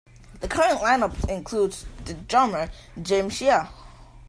The 0.39 0.47
current 0.47 0.79
lineup 0.79 1.29
includes 1.29 1.85
drummer 2.27 2.71
Jim 2.99 3.29
Shea. 3.29 3.67